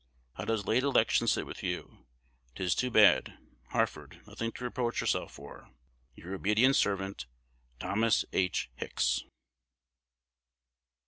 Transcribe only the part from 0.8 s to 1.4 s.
election